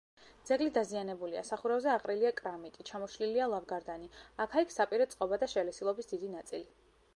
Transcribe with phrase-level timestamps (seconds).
[0.49, 4.11] ძეგლი დაზიანებულია: სახურავზე აყრილია კრამიტი, ჩამოშლილია ლავგარდანი,
[4.47, 6.67] აქა-იქ საპირე წყობა და შელესილობის დიდი ნაწილი.